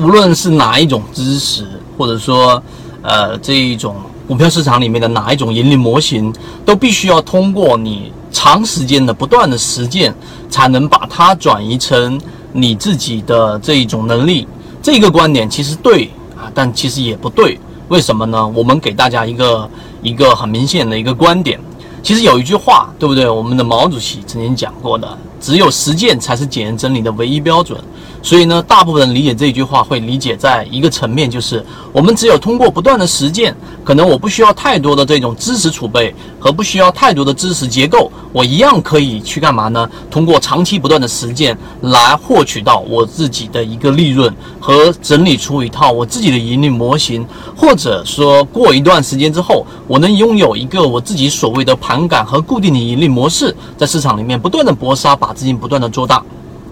[0.00, 1.66] 无论是哪一种知识，
[1.98, 2.62] 或者说，
[3.02, 3.94] 呃，这一种
[4.26, 6.32] 股票市场里面的哪一种盈利模型，
[6.64, 10.14] 都必须要通过你长时间的不断的实践，
[10.48, 12.18] 才能把它转移成
[12.50, 14.48] 你自己的这一种能力。
[14.82, 17.60] 这个观点其实对啊，但其实也不对。
[17.88, 18.48] 为什么呢？
[18.48, 19.68] 我们给大家一个
[20.02, 21.60] 一个很明显的一个观点。
[22.02, 23.28] 其实有一句话，对不对？
[23.28, 25.06] 我们的毛主席曾经讲过的，
[25.38, 27.78] 只有实践才是检验真理的唯一标准。
[28.22, 39.88] 所以呢，大部分人理解这句话会理解在一个层面，就是我们只有通过不断的实践，可能我不需要太多的这种知识储备和不需要太多的知识结构，我一样可以去干嘛呢？
[40.10, 56.22] 通过长期不断的实践来获取到我自己的一个利润和整理出一套我自己的盈利模型，或者说过一段时间之后，我能拥有一个我自己所谓的盘感和固定的盈利模式，在市场里面不断的搏杀，把资金不断的做大。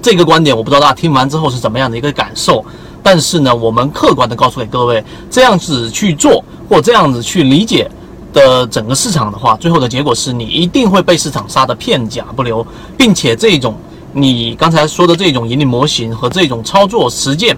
[0.00, 2.64] 这个观点我不知道大家听完之后是怎么样的一个感受，
[3.02, 7.90] 但是呢，我们客观的告诉给各位，这样子去做或这样子去理解
[8.32, 12.64] 的整个市场的话，最后的结果是你一定会被市场杀的片甲不留，
[12.96, 13.76] 并且这种
[14.12, 17.56] 你刚才说的这种盈利模型和这种操作实践，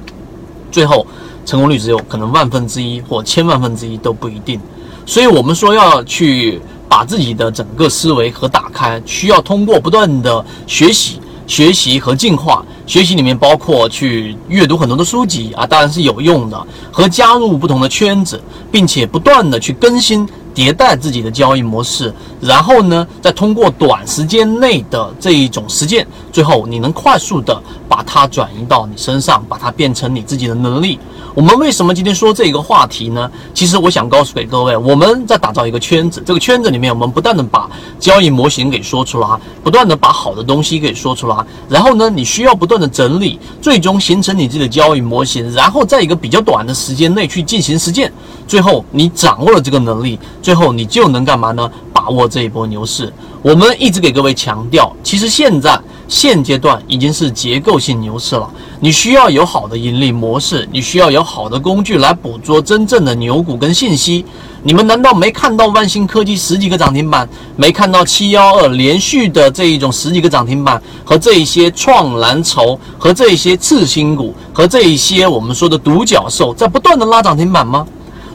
[0.72, 1.06] 最后
[1.44, 4.58] 成功率只有可能万分之一或千万分之一都不一定。
[5.04, 11.20] 所以我们说要去把自己的整个思维和打开，需要通过不断的学习。
[11.50, 30.98] 学习和进化，学习里面包括去阅读很多的书籍啊，当然是有用的，和加入不同的圈子，并且不断的去更新迭代自己的交易模式，然后呢，再通过短时间内的这一种实践，最后你能快速的把它转移到你身上，把它变成你自己的能力。
[31.32, 33.30] 我们为什么今天说这个话题呢？
[33.54, 39.28] 其实我想告诉给各位，我们在打造一个圈子，这个圈子里面，我们不断的把交易模型给说出来，
[39.62, 41.36] 不断的把好的东西给说出来，
[41.68, 48.12] 然后呢，你需要不断的整理，最终形成你自己的交易模型，然后在一个比较短的时间内去进行实践，
[48.48, 51.70] 最后你掌握了这个能力，最后你就能干嘛呢？
[51.92, 53.12] 把握这一波牛市。
[53.42, 55.80] 我们一直给各位强调，其实现在。
[56.08, 64.24] 现阶段已经是结构性牛市了，你需要有好的盈利模式，你需要有好的工具来捕捉真正的牛股跟信息。
[64.64, 77.86] 你们难道没看到万兴科技十几个涨停板，没看到七幺二连续的这一种十几个涨停板，和这一些创蓝筹，和这一些次新股，和这一些我们说的独角兽在不断的拉涨停板吗？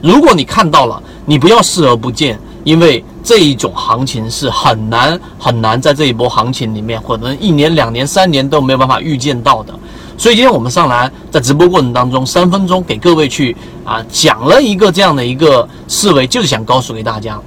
[0.01, 3.03] 如果你看到了，你不要视而不见，因为。
[3.27, 9.73] 这一种行情是很难很难在这一波行情里面，可能一年、两年、三年都没有办法预见到的。
[10.15, 17.41] 所以今天我们上来在直播过程当中，三分钟给各位去啊讲了一个这样的一个思维，就是想告诉给大家，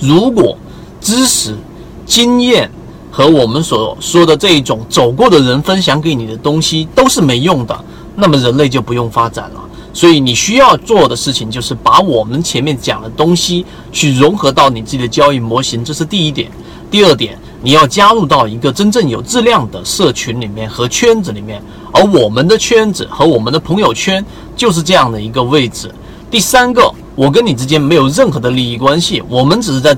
[0.00, 0.56] 如果
[1.02, 1.54] 知识、
[2.06, 2.70] 经验
[3.10, 7.78] 和我们所说的这一种走过的人分享给你的东西都是没用的，
[8.16, 9.60] 那么人类就不用发展了。
[9.94, 16.50] 所以你需要做的事情就是把我们前面讲的东西去融合到你自己的交易模型，这是第一点。
[16.90, 21.62] 第二点，你要加入到一个真正有质量的社群里面和圈子里面，
[21.92, 24.22] 而我们的圈子和我们的朋友圈
[24.56, 25.90] 就是这样的一个位置。
[26.30, 29.96] 第三个，我跟你之间没有任何的利益关系，我们只是在。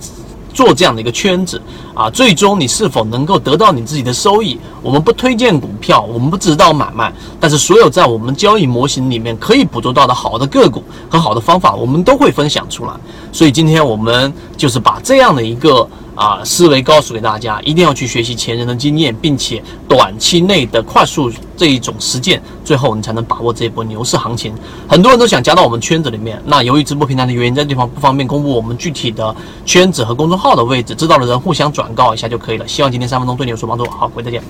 [0.56, 1.61] 做这样的一个圈子
[1.94, 4.59] 啊，最终你是否能够得到你自己的收益？
[4.83, 12.93] 我们不推荐股票，我们不指导买卖，但是所有在我们交易模型里面可以捕捉到的好的个股和好的方法，我们都会分享出来。
[13.31, 15.87] 所以今天我们就是把这样的一个。
[16.17, 24.55] 啊，思维告诉给大家，一定要去学习前人的经验，并且短期内的快速这一种实践，最后你才能把握这一波牛市行情。
[24.87, 32.69] 很多人都想加到我们圈子里面，那由于直播平台的原因，这地方不方便公布我们具体的圈子和公众号的位置，知道的人互相转告一下就可以了。
[32.69, 33.85] 希望今天三分钟对你有所帮助。
[33.91, 34.43] 好，各位再见。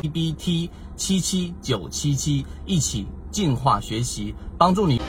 [0.00, 5.00] B B T 七七九七七，一起进化学习，帮助你。